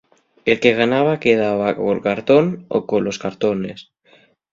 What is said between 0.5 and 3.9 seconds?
que ganaba quedaba col cartón o colos cartones.